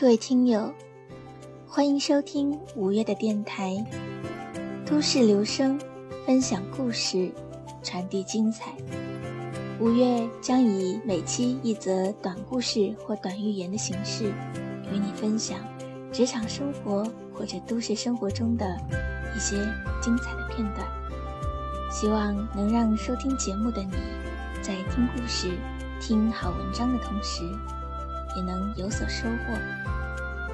[0.00, 0.72] 各位听友，
[1.68, 3.84] 欢迎收听五月的电台，
[4.86, 5.78] 都市留声，
[6.24, 7.30] 分享故事，
[7.82, 8.72] 传递精彩。
[9.78, 14.32] 五月将以每期一则短故事或短寓言的形式，
[14.90, 15.58] 与你分享
[16.10, 18.64] 职场生活或者都市生活中的
[19.36, 19.54] 一些
[20.00, 20.88] 精彩的片段。
[21.92, 23.92] 希望能让收听节目的你，
[24.62, 25.50] 在听故事、
[26.00, 27.42] 听好文章的同时，
[28.36, 29.58] 也能有所收获。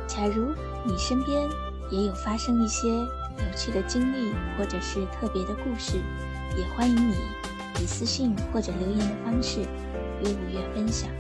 [0.06, 1.48] 假如你身边
[1.90, 5.98] 也有发生一些有趣的经历，或者是特别的故事，
[6.56, 7.14] 也欢迎你
[7.80, 9.60] 以私信或者留言的方式
[10.22, 11.10] 与五月分享。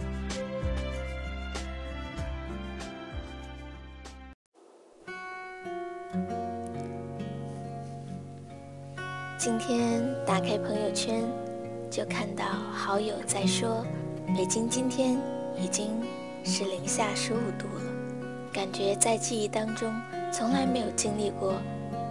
[9.38, 11.22] 今天打开朋友圈，
[11.90, 13.84] 就看到好友在说，
[14.36, 15.16] 北京今天
[15.56, 15.90] 已经
[16.46, 17.82] 是零下十五度了。
[18.52, 19.92] 感觉在记忆当中
[20.32, 21.54] 从来没有经历过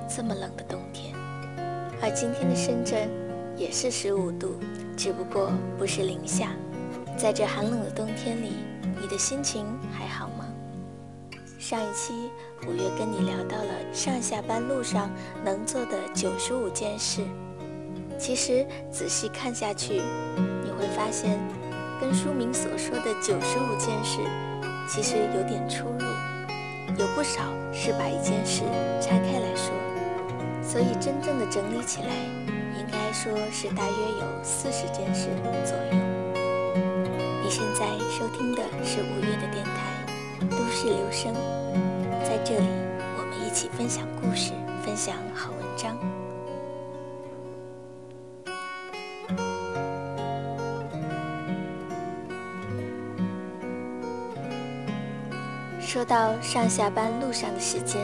[0.08, 1.16] 这么冷的冬天，
[2.02, 3.10] 而今天的深圳
[3.58, 4.60] 也是十五度，
[4.96, 6.52] 只不过不是零下。
[7.18, 8.52] 在这寒冷的冬天里，
[9.02, 10.46] 你的心情还好吗？
[11.58, 12.14] 上一期
[12.68, 15.10] 五月跟你聊到了上下班路上
[15.44, 17.24] 能做的九十五件事，
[18.20, 20.02] 其实仔细看下去，
[20.64, 21.40] 你会发现
[22.00, 24.20] 跟书名所说的九十五件事
[24.88, 26.06] 其实有点出入。
[26.98, 27.42] 有不少
[27.74, 28.62] 是把一件事
[29.02, 29.74] 拆开来说，
[30.62, 32.08] 所以真正的整理起来，
[32.80, 35.28] 应该说是大约有四十件事
[35.66, 35.92] 左右。
[37.44, 40.06] 你现在收听的是五月的电台
[40.50, 41.34] 《都市留声》，
[42.24, 42.68] 在这里
[43.18, 44.52] 我们一起分享故事，
[44.86, 45.98] 分享好文章。
[56.08, 58.00] 到上下班路上的时间，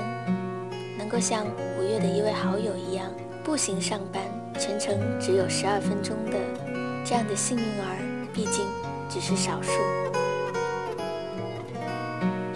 [0.98, 1.46] 能够像
[1.78, 3.12] 五月的一位好友一样
[3.44, 4.24] 步行上班，
[4.60, 6.40] 全程只有十二分钟的
[7.06, 7.98] 这样的幸运儿，
[8.34, 8.66] 毕竟
[9.08, 9.72] 只是少数。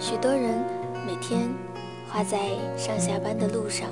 [0.00, 0.64] 许多人
[1.06, 1.48] 每天
[2.08, 2.38] 花在
[2.76, 3.88] 上下班的路上，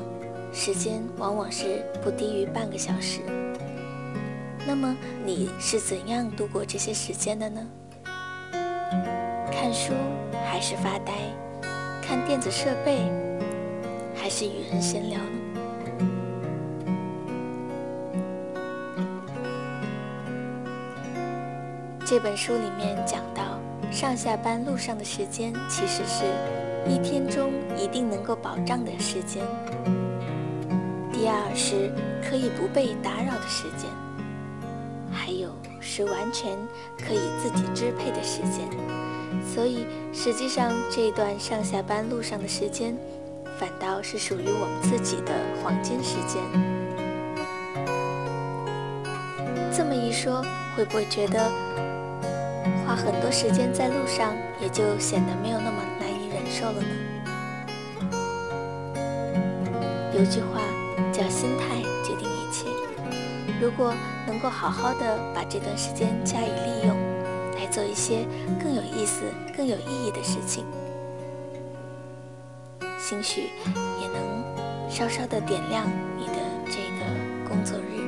[0.52, 3.20] 时间往往是不低于半个小时。
[4.66, 7.66] 那么你是怎样度过这些时间的呢？
[9.52, 9.92] 看书。
[10.46, 11.12] 还是发呆，
[12.06, 13.10] 看电子设备，
[14.14, 15.26] 还是与人闲聊呢？
[22.04, 23.58] 这本书里面讲到，
[23.90, 26.26] 上下班路上的时间其实是
[26.86, 29.42] 一天中一定能够保障的时间。
[31.10, 31.90] 第二是
[32.22, 33.88] 可以不被打扰的时间，
[35.10, 35.48] 还有
[35.80, 36.54] 是完全
[36.98, 38.68] 可以自己支配的时间。
[39.42, 42.96] 所以，实际上这一段上下班路上的时间，
[43.58, 46.42] 反倒是属于我们自己的黄金时间。
[49.72, 50.44] 这么一说，
[50.76, 51.50] 会不会觉得
[52.86, 56.88] 花很多时间在路上，也就显得没有那么难以忍受了呢？
[60.16, 60.60] 有句话
[61.12, 62.66] 叫“心态决定一切”，
[63.60, 63.92] 如果
[64.26, 67.13] 能够好好的把这段时间加以利用。
[67.64, 68.26] 来做一些
[68.62, 69.22] 更有意思、
[69.56, 70.66] 更有意义的事情，
[72.98, 73.48] 兴许
[74.02, 75.86] 也能稍稍的点亮
[76.18, 76.34] 你的
[76.66, 78.04] 这个工作日。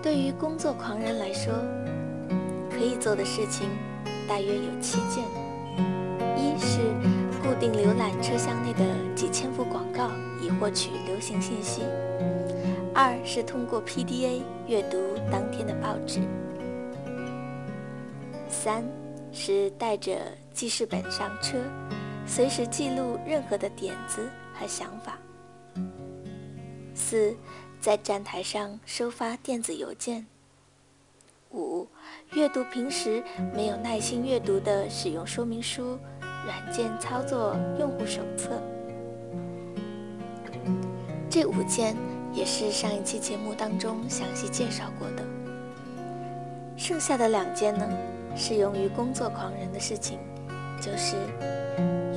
[0.00, 1.52] 对于工作狂人来说，
[2.70, 3.68] 可以做的事情
[4.28, 5.24] 大约有七件：
[6.36, 6.78] 一是
[7.42, 9.05] 固定浏览车厢内的。
[10.66, 11.82] 获取流行信息。
[12.92, 14.98] 二是通过 PDA 阅读
[15.30, 16.20] 当天的报纸。
[18.50, 18.84] 三
[19.32, 20.18] 是带着
[20.52, 21.56] 记事本上车，
[22.26, 25.16] 随时记录任何的点子和想法。
[26.96, 27.32] 四
[27.80, 30.26] 在站台上收发电子邮件。
[31.52, 31.86] 五
[32.32, 33.22] 阅读平时
[33.54, 35.96] 没有耐心阅读的使用说明书、
[36.44, 38.60] 软件操作用户手册。
[41.38, 41.94] 这五件
[42.32, 45.22] 也是上一期节目当中详细介绍过的。
[46.78, 47.86] 剩下的两件呢，
[48.34, 50.18] 适用于工作狂人的事情，
[50.80, 51.14] 就是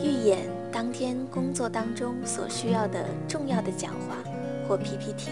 [0.01, 4.16] 预演当天工作当中所需要的重要的讲话
[4.66, 5.31] 或 PPT。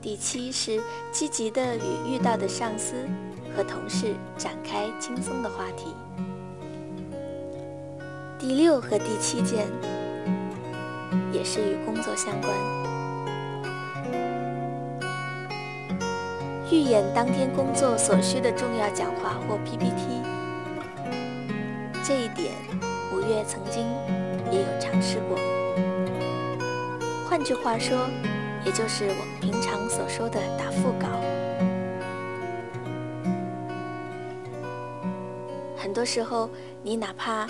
[0.00, 2.94] 第七是积极的与遇到的上司
[3.56, 5.96] 和同事展开轻松的话题。
[8.38, 9.66] 第六和第七件。
[11.32, 12.52] 也是与工作相关。
[16.70, 20.22] 预演当天工作所需的重要讲话或 PPT。
[22.02, 22.52] 这一点，
[23.12, 23.86] 五月曾经
[24.50, 25.38] 也有尝试过。
[27.28, 28.08] 换句话说，
[28.64, 31.06] 也就是我们平常所说的打腹稿。
[35.76, 36.48] 很多时候，
[36.82, 37.46] 你哪怕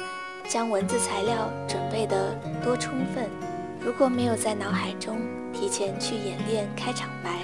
[0.49, 3.31] 将文字材料准备得多充分，
[3.85, 5.19] 如果没有在脑海中
[5.53, 7.43] 提前去演练开场白，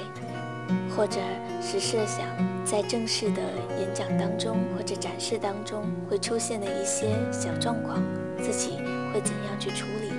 [0.95, 1.19] 或者
[1.61, 2.27] 是设想
[2.65, 3.43] 在正式的
[3.79, 8.01] 演讲当中或者展示当中会出现的一些小状况，
[8.41, 8.77] 自己
[9.13, 10.13] 会怎样去处理？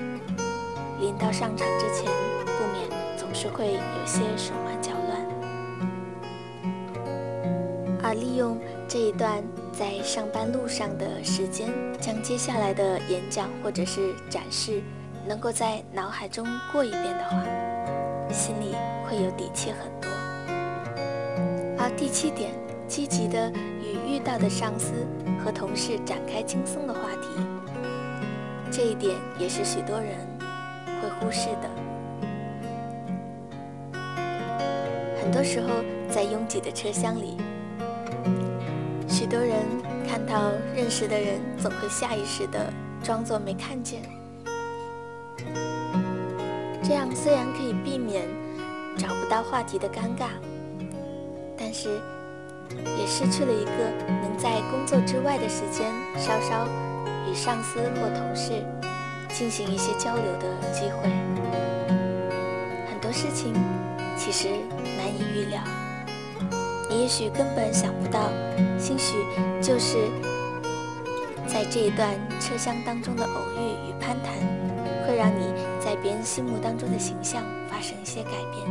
[0.99, 2.11] 临到上场之前，
[2.45, 5.25] 不免总是会有些手忙脚乱，
[8.03, 11.69] 而利用这一段在上班路上的时间，
[12.01, 14.81] 将接下来的演讲或者是展示，
[15.29, 17.43] 能够在脑海中过一遍的话，
[18.31, 20.09] 心里会有底气很多。
[21.77, 22.49] 而第七点，
[22.87, 23.47] 积极的
[23.79, 24.91] 与遇到的上司
[25.45, 27.27] 和同事展开轻松的话题，
[28.71, 30.17] 这一点也是许多人
[30.99, 31.69] 会忽视的。
[35.21, 35.69] 很多时候，
[36.09, 37.37] 在拥挤的车厢里，
[39.07, 39.57] 许多人
[40.09, 42.73] 看到认识的人，总会下意识的
[43.03, 44.01] 装作没看见。
[46.83, 48.27] 这样虽然可以避免
[48.97, 50.27] 找不到话题的尴尬。
[51.61, 51.89] 但是，
[52.97, 53.71] 也失去了一个
[54.07, 55.85] 能在工作之外的时间，
[56.17, 56.65] 稍稍
[57.29, 58.63] 与上司或同事
[59.29, 61.09] 进行一些交流的机会。
[62.89, 63.53] 很多事情
[64.17, 64.47] 其实
[64.97, 65.61] 难以预料，
[66.89, 68.29] 你也许根本想不到，
[68.79, 69.17] 兴许
[69.61, 69.97] 就是
[71.45, 72.09] 在这一段
[72.39, 74.33] 车厢当中的偶遇与攀谈，
[75.19, 78.65] 让你在别人心目当中的形象发生一些改变。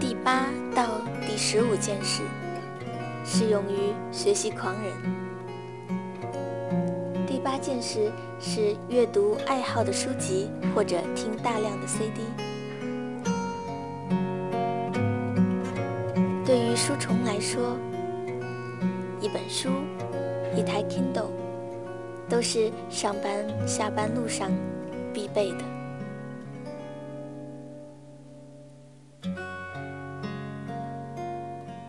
[0.00, 2.22] 第八到第十五件事
[3.24, 4.92] 适用于学习狂人。
[7.24, 12.20] 第八件事是阅读爱好的书籍或者听大量的 CD。
[16.44, 17.78] 对于书虫来说，
[19.34, 19.68] 本书、
[20.56, 21.32] 一台 Kindle
[22.28, 24.52] 都是上班下班路上
[25.12, 25.64] 必备的。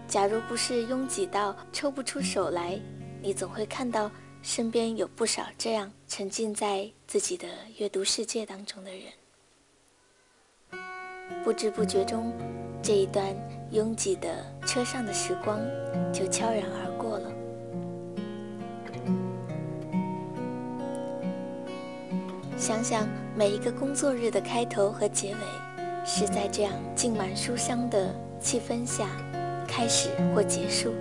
[0.07, 2.80] 假如不是拥挤到抽不出手来，
[3.21, 4.09] 你总会看到
[4.41, 9.03] 身边有不少这样沉浸在自己的阅读世界当中的人。
[11.44, 12.33] 不知不觉中，
[12.81, 13.24] 这一段
[13.71, 15.59] 拥挤的车上的时光
[16.12, 16.94] 就悄然而过
[22.57, 25.37] 想想每一个工作日的开头和结尾，
[26.05, 29.07] 是在这样浸满书香的气氛下。
[29.67, 30.93] 开始或结束，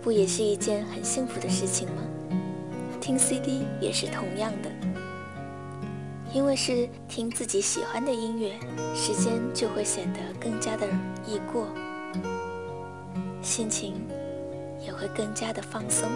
[0.00, 2.02] 不也是一件很幸福的事情吗？
[3.00, 4.70] 听 CD 也是同样的，
[6.32, 8.52] 因为是听自己喜欢的音乐，
[8.94, 10.86] 时间就会显得更加的
[11.26, 11.66] 易过，
[13.42, 13.94] 心情
[14.80, 16.08] 也会更加的放松。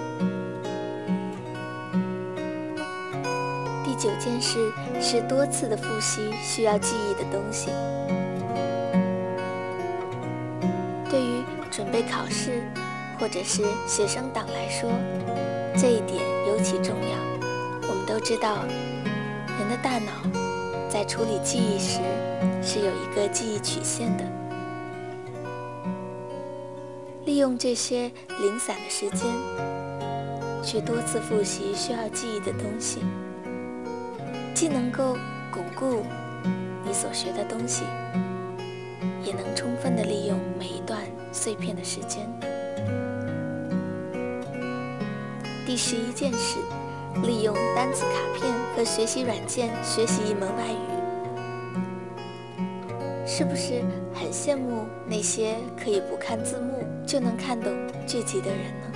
[4.02, 4.58] 九件事
[5.00, 7.68] 是多次的复习需要记忆的东西。
[11.08, 12.64] 对于准备考试，
[13.16, 14.90] 或者是学生党来说，
[15.76, 17.16] 这一点尤其重要。
[17.88, 18.64] 我们都知道，
[19.60, 20.10] 人的大脑
[20.88, 22.00] 在处理记忆时
[22.60, 24.24] 是有一个记忆曲线的。
[27.24, 28.10] 利用这些
[28.40, 29.32] 零散的时间，
[30.60, 32.98] 去多次复习需要记忆的东西，
[34.62, 35.16] 既能够
[35.50, 36.04] 巩固
[36.84, 37.82] 你所学的东西，
[39.24, 41.00] 也能充分的利用每一段。
[41.32, 42.30] 碎片的时间。
[45.66, 46.60] 第十一件事，
[47.24, 50.76] 利用单词卡片和学习软件学习一门外语，
[53.26, 53.82] 是不是
[54.14, 57.72] 很羡慕那些可以不看字幕就能看懂
[58.06, 58.92] 剧集的人呢？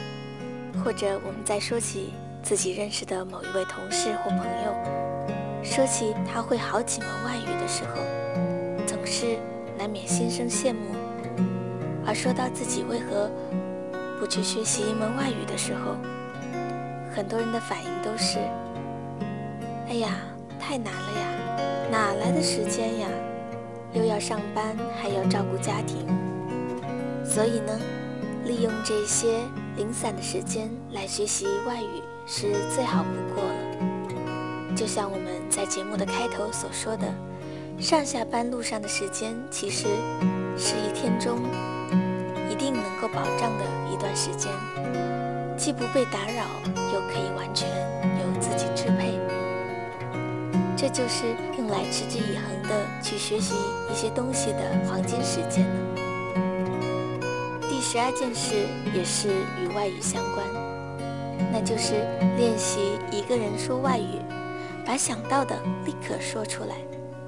[0.85, 5.16] 或者我们在说起自己认识的某一位同事或朋友，
[5.67, 8.01] 说起他会好几门外语的时候，
[8.87, 9.37] 总是
[9.77, 10.95] 难免心生羡慕。
[12.07, 13.29] 而说到自己为何
[14.19, 15.97] 不去学习一门外语的时候，
[17.15, 18.39] 很多人的反应都是
[19.91, 20.11] ：“哎呀，
[20.59, 21.27] 太难了呀，
[21.91, 23.09] 哪来的时间呀？
[23.93, 26.07] 又要上班，还要照顾家庭。”
[27.27, 27.79] 所以呢，
[28.45, 29.41] 利用这些
[29.77, 33.66] 零散的时间来学习外语是最好不过了。
[34.77, 37.07] 就像我们在节目的开头所说的，
[37.81, 39.87] 上下班路上的时间其实
[40.57, 41.39] 是一天中
[42.51, 44.53] 一定能够保障的一段时间，
[45.57, 46.45] 既不被打扰，
[46.93, 47.67] 又可以完全
[48.21, 49.19] 由自己支配。
[50.77, 51.25] 这就是
[51.57, 53.55] 用来持之以恒的去学习
[53.91, 55.75] 一些东西的黄金时间了。
[57.63, 59.29] 第十二件事也是
[59.59, 60.47] 与外语相关，
[61.51, 61.95] 那就是
[62.37, 64.21] 练习一个人说外语，
[64.87, 66.77] 把想到的立刻说出来。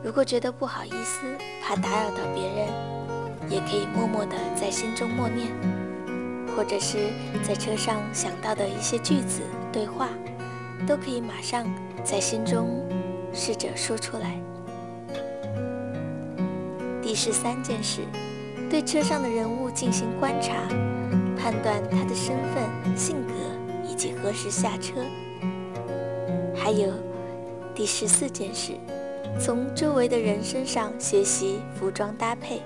[0.02, 1.20] 如果觉得不好意思，
[1.60, 2.68] 怕打扰到别人，
[3.50, 5.48] 也可以默默地在心中默念，
[6.56, 7.10] 或者是
[7.42, 10.08] 在车上想到的一些句子、对话，
[10.86, 11.66] 都可以马上
[12.04, 12.86] 在心中
[13.32, 14.40] 试着说出来。
[17.02, 18.02] 第十三件事。
[18.70, 20.52] 对车上的人物进行观察，
[21.38, 23.32] 判断他的身份、性格
[23.82, 25.00] 以及何时下车。
[26.54, 26.92] 还有
[27.78, 28.72] 第十四件事，
[29.40, 32.60] 从周围的人身上学习服装搭配。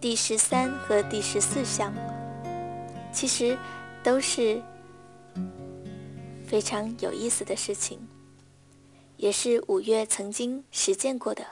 [0.00, 1.94] 第十三和第十四项，
[3.12, 3.56] 其实
[4.02, 4.60] 都是
[6.44, 8.00] 非常有意思的事情，
[9.16, 11.44] 也是五月曾经实践过的。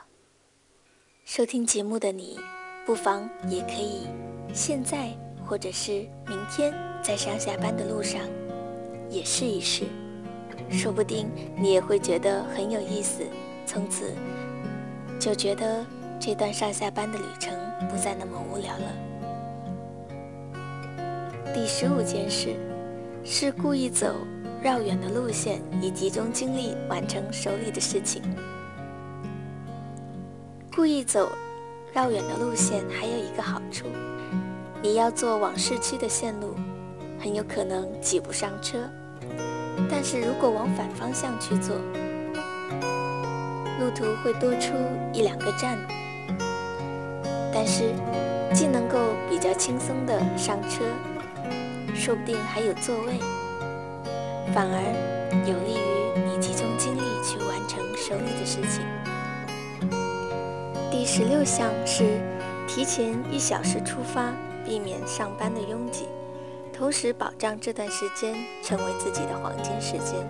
[1.24, 2.40] 收听节目的你。
[2.84, 4.08] 不妨也可以
[4.54, 5.10] 现在
[5.46, 8.22] 或者是明天在上下班的路上
[9.10, 9.84] 也试一试，
[10.70, 13.22] 说不定你也会觉得很有意思，
[13.66, 14.14] 从此
[15.18, 15.84] 就觉得
[16.20, 17.52] 这段上下班的旅程
[17.88, 18.92] 不再那么无聊了。
[21.54, 22.56] 第十五件事
[23.24, 24.14] 是故意走
[24.62, 28.22] 绕远的路线，以集中精力完成手里的事情。
[30.74, 31.30] 故意走。
[31.94, 33.86] 绕远的路线还有一个好处，
[34.82, 36.54] 你要坐往市区的线路，
[37.18, 38.78] 很有可能挤不上车。
[39.90, 41.76] 但是如果往反方向去坐，
[43.78, 44.72] 路途会多出
[45.12, 45.78] 一两个站，
[47.52, 47.94] 但是
[48.52, 50.84] 既能够比较轻松的上车，
[51.94, 53.18] 说不定还有座位，
[54.52, 54.82] 反而
[55.46, 58.82] 有利于你集中精力去完成手里的事情。
[60.90, 62.20] 第十六项是
[62.66, 64.32] 提前一小时出发，
[64.64, 66.08] 避免上班的拥挤，
[66.78, 68.32] 同时保障这段时间
[68.62, 70.24] 成为自己的黄金时间。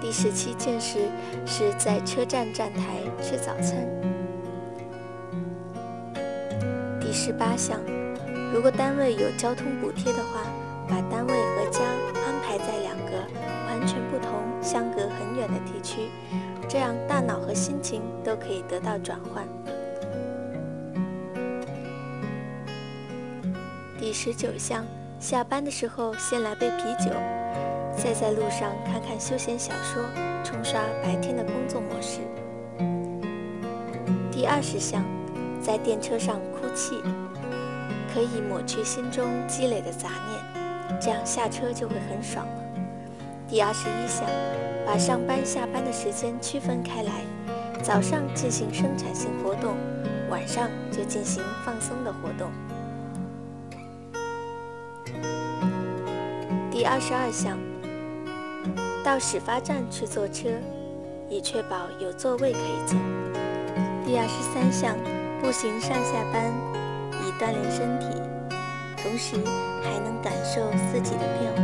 [0.00, 1.08] 第十七件事
[1.44, 3.84] 是在车站站台吃早餐。
[7.00, 7.80] 第十八项，
[8.52, 10.44] 如果单位有交通补贴的话，
[10.88, 11.80] 把单位和家
[12.24, 13.26] 安排在两个。
[13.66, 14.30] 完全不同、
[14.62, 16.08] 相隔很远的地区，
[16.68, 19.44] 这样大脑和心情都可以得到转换。
[24.04, 24.84] 第十九项，
[25.18, 27.10] 下班的时候先来杯啤酒，
[27.96, 30.04] 再在路上看看休闲小说，
[30.44, 32.20] 冲刷白天的工作模式。
[34.30, 35.02] 第二十项，
[35.58, 37.00] 在电车上哭泣，
[38.12, 42.62] 可以抹去心中积累的杂念，这样下车就会很爽了。
[43.48, 44.28] 第二十一项，
[44.84, 47.22] 把上班下班的时间区分开来，
[47.82, 49.74] 早上进行生产性活动，
[50.28, 52.50] 晚上就进行放松的活动。
[56.84, 57.58] 第二十二项，
[59.02, 60.50] 到始发站去坐车，
[61.30, 62.98] 以确保有座位可以坐。
[64.04, 64.94] 第二十三项，
[65.40, 66.52] 步行上下班，
[67.24, 68.20] 以锻炼身体，
[69.02, 69.36] 同时
[69.82, 71.62] 还能感受四季的变化。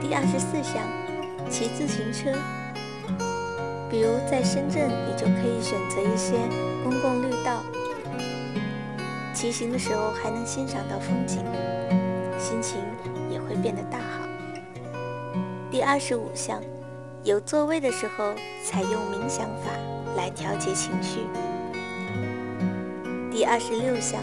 [0.00, 0.80] 第二十四项，
[1.50, 2.32] 骑自行车。
[3.90, 6.38] 比如在深圳，你就可以选择一些
[6.82, 7.62] 公共绿道，
[9.34, 11.44] 骑行的时候还能欣赏到风景，
[12.44, 12.78] 心情
[13.30, 14.28] 也会变得大好。
[15.70, 16.60] 第二十五项，
[17.22, 19.70] 有座位的时候采用冥想法
[20.14, 21.20] 来调节情绪。
[23.30, 24.20] 第二十六项，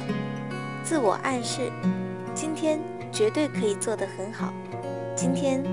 [0.83, 1.71] 自我暗示，
[2.35, 2.79] 今天
[3.11, 4.53] 绝对可以做得很好。
[5.15, 5.63] 今天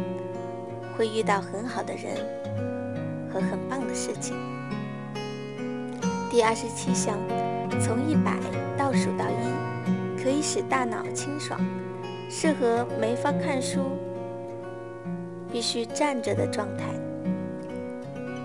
[0.97, 2.17] 会遇到很好的人
[3.31, 4.35] 和很棒的事情。
[6.31, 7.19] 第二十七项，
[7.79, 8.39] 从一百
[8.79, 11.61] 倒数到一，可以使大脑清爽，
[12.29, 13.81] 适合没法看书、
[15.51, 16.93] 必须站着的状态。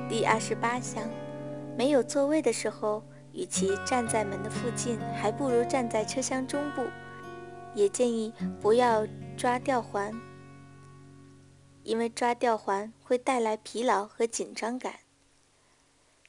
[0.08, 1.04] 第二十八项，
[1.78, 6.84] 没有座位的时候，与其站在门的附近，还不如站在车厢中部。
[7.76, 10.14] 也建议不要抓吊环。
[11.82, 14.94] 因为抓吊环会带来疲劳和紧张感。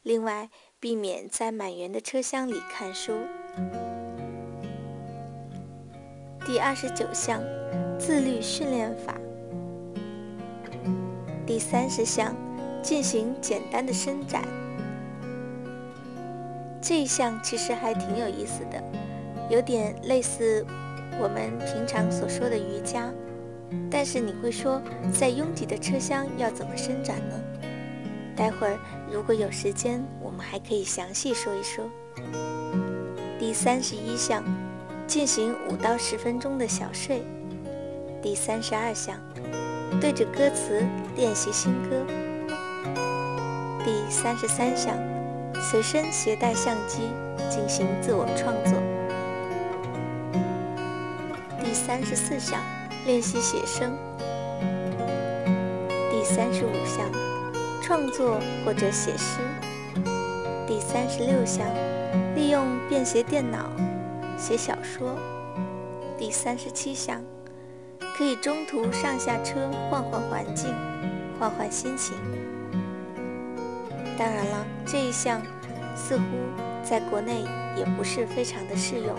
[0.03, 3.13] 另外，避免在满员的车厢里看书。
[6.47, 7.41] 第二十九项，
[7.99, 9.15] 自律训练法。
[11.47, 12.37] 第三十项，
[12.83, 14.43] 进行简单的伸展。
[16.83, 18.83] 这一项其实还挺有意思的，
[19.49, 20.67] 有点类似
[21.19, 23.11] 我们平常所说的瑜伽。
[23.91, 24.83] 但是你会说，
[25.13, 27.41] 在拥挤的车厢要怎么伸展呢？
[28.37, 28.79] 待会儿
[29.11, 31.89] 如果有时间，我们还可以详细说一说。
[33.39, 34.45] 第三十一项，
[35.07, 37.23] 进行五到十分钟的小睡。
[38.23, 39.17] 第三十二项，
[40.01, 40.83] 对着歌词
[41.17, 42.05] 练习新歌。
[43.85, 44.97] 第三十三项，
[45.61, 47.11] 随身携带相机
[47.51, 48.75] 进行自我创作。
[51.63, 52.61] 第三十四项，
[53.07, 53.97] 练习写生。
[56.11, 57.07] 第三十五项，
[57.83, 59.41] 创作或者写诗。
[60.67, 61.67] 第三十六项。
[62.37, 63.71] 利用便携电脑
[64.45, 65.17] 写小说。
[66.19, 67.23] 第三十七项，
[68.15, 70.71] 可以中途上下车换换环境，
[71.41, 72.15] 换换心情。
[74.19, 75.41] 当然了，这一项
[75.97, 76.25] 似乎
[76.83, 79.17] 在国内也不是非常的适用，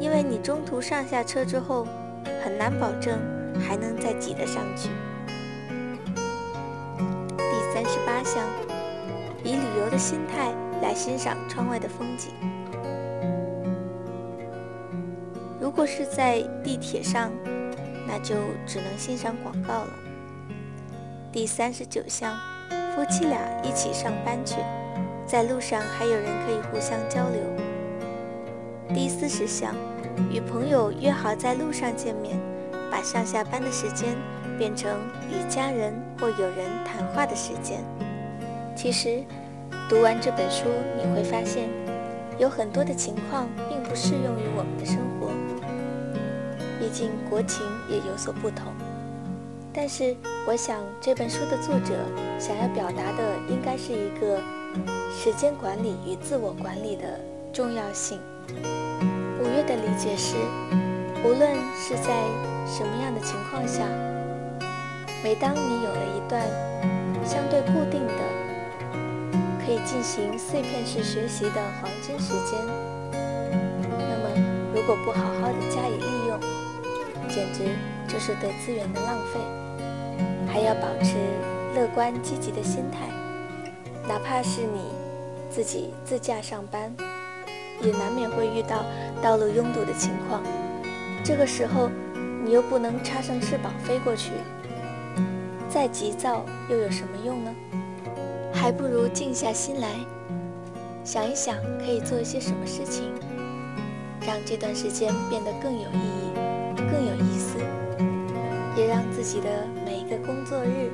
[0.00, 1.86] 因为你中途上下车之后，
[2.42, 3.18] 很难保证
[3.60, 4.88] 还能再挤得上去。
[7.36, 8.42] 第三十八项，
[9.44, 10.50] 以旅游的心态。
[10.82, 12.34] 来欣赏窗外的风景。
[15.76, 17.30] 果是在地铁上，
[18.08, 18.34] 那就
[18.66, 19.90] 只能欣赏广告了。
[21.30, 22.34] 第三十九项，
[22.94, 24.56] 夫妻俩一起上班去，
[25.26, 27.40] 在路上还有人可以互相交流。
[28.94, 29.74] 第四十项，
[30.32, 32.40] 与朋友约好在路上见面，
[32.90, 34.16] 把上下班的时间
[34.58, 34.90] 变成
[35.28, 37.84] 与家人或友人谈话的时间。
[38.74, 39.22] 其实。
[39.88, 40.64] 读完这本书，
[40.96, 41.68] 你会发现
[42.40, 45.15] 有很多的情况并不适用于我们的生活，
[46.96, 48.72] 竟国情也有所不同。
[49.70, 50.16] 但是，
[50.48, 51.92] 我想这本书的作者
[52.38, 54.40] 想要表达的应该是一个
[55.12, 57.20] 时间管理与自我管理的
[57.52, 58.18] 重要性。
[58.48, 60.36] 五月的理解是，
[61.22, 62.24] 无论是在
[62.66, 63.84] 什么样的情况下，
[65.22, 66.40] 每当你有了一段
[67.22, 68.46] 相对固定的。
[69.66, 72.56] 可以进行碎片式学习的黄金时间。
[73.10, 74.30] 那么，
[74.72, 76.05] 如果不好好的加以，
[77.36, 77.60] 简直
[78.08, 79.38] 就是对资源的浪费。
[80.48, 81.16] 还要保持
[81.74, 83.10] 乐观积极的心态，
[84.08, 84.80] 哪怕是你
[85.50, 86.90] 自己自驾上班，
[87.82, 88.86] 也难免会遇到
[89.20, 90.42] 道路拥堵的情况。
[91.22, 91.90] 这个时候，
[92.42, 94.30] 你又不能插上翅膀飞过去，
[95.68, 97.54] 再急躁又有什么用呢？
[98.50, 99.88] 还不如静下心来，
[101.04, 103.12] 想一想可以做一些什么事情，
[104.26, 106.35] 让这段时间变得更有意义、
[106.96, 107.58] 更有意思，
[108.74, 110.90] 也让自己的每一个工作日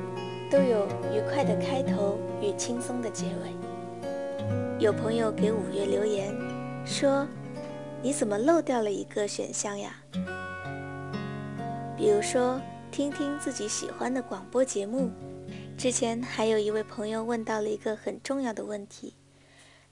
[0.51, 3.55] 都有愉快的开头与轻松的结尾。
[4.79, 6.35] 有朋友给五月留言
[6.85, 7.25] 说
[8.03, 9.95] ：“你怎么漏掉了一个选项呀？
[11.95, 12.59] 比如说，
[12.91, 15.09] 听听自己喜欢的广播节目。”
[15.79, 19.13] 之前还有一位朋友问到了一个很重要的问题：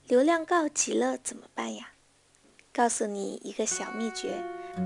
[0.08, 1.91] 流量告急了怎么办呀？
[2.74, 4.30] 告诉你一个小秘诀：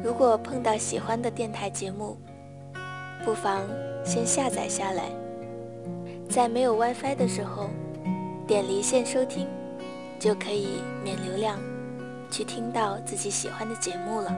[0.02, 2.16] 如果碰到喜欢的电台节目，
[3.24, 3.62] 不妨
[4.04, 5.04] 先下载下来，
[6.28, 7.70] 在没有 WiFi 的时候
[8.44, 9.46] 点离线收听，
[10.18, 11.60] 就可以免流量
[12.28, 14.34] 去听到自己喜欢的节目了。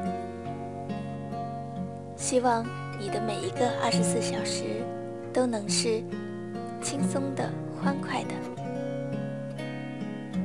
[2.16, 2.66] 希望
[3.00, 4.84] 你的每一个二十四小时
[5.32, 6.02] 都能是。
[6.80, 7.50] 轻松的、
[7.82, 8.34] 欢快的，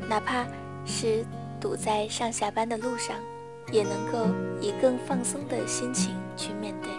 [0.10, 0.48] 哪怕
[0.84, 1.24] 是
[1.64, 3.16] 堵在上下班的路上，
[3.72, 4.28] 也能够
[4.60, 6.92] 以更放松的心情去面对。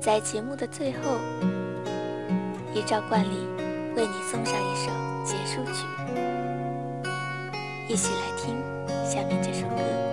[0.00, 1.20] 在节目的最后，
[2.74, 3.46] 依照惯例，
[3.94, 4.90] 为你送上一首
[5.24, 5.86] 结束曲，
[7.88, 8.56] 一起来听
[9.08, 10.11] 下面这首歌。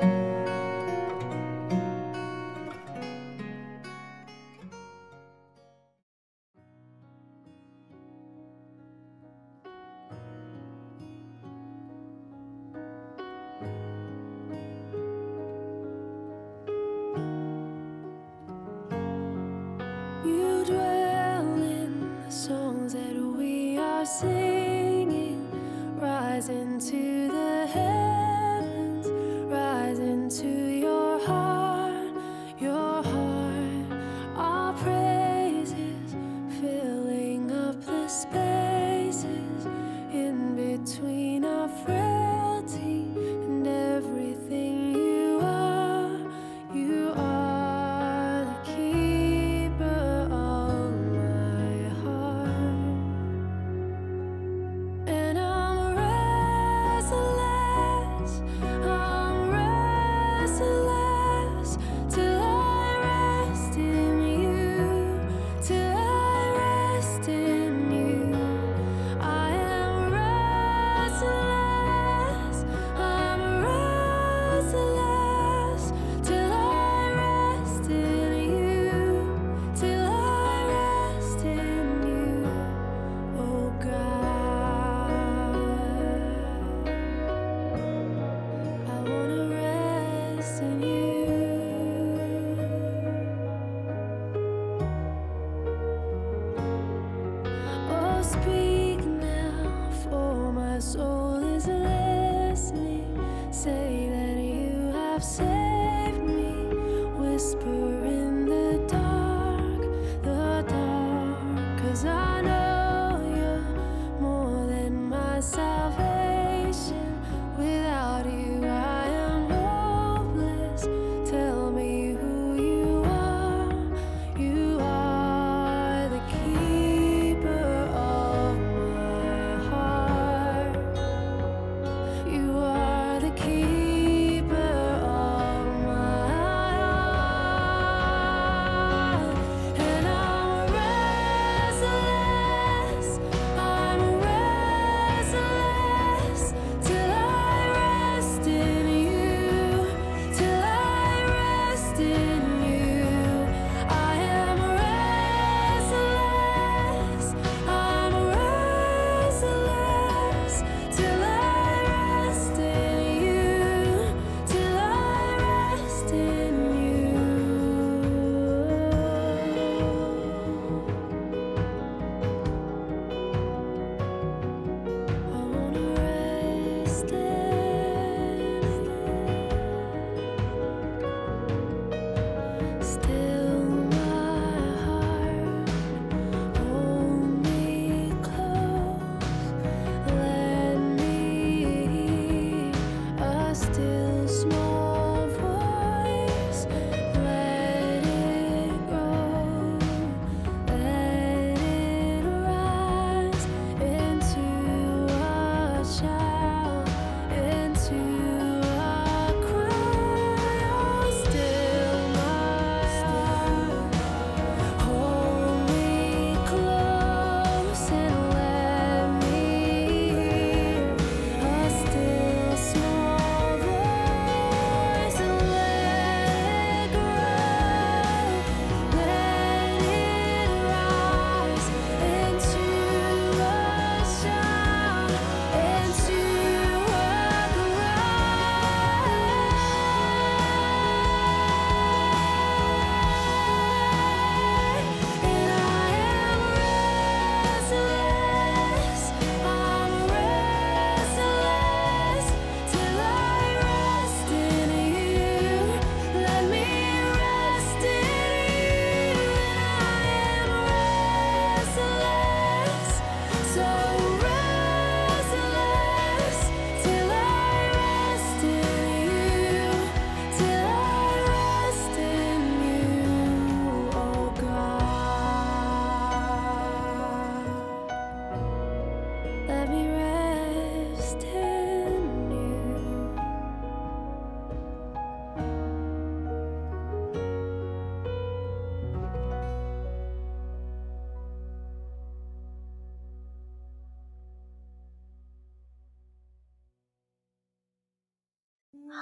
[100.79, 101.08] So.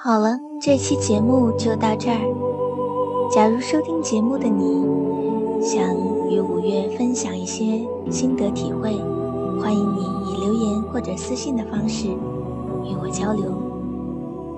[0.07, 3.29] 好了，这期节目就到这儿。
[3.29, 4.85] 假如收听节目的你
[5.61, 5.83] 想
[6.29, 8.95] 与五月分享一些心得体会，
[9.59, 13.51] 欢迎你以留言或者私信的方式与我交流。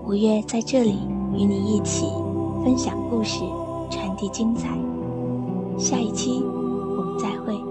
[0.05, 0.99] 五月在这里
[1.33, 2.05] 与你一起
[2.63, 3.43] 分享故事，
[3.89, 4.77] 传递精彩。
[5.79, 7.68] 下一期我们再会。